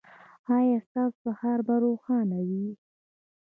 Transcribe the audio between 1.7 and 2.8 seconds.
روښانه وي؟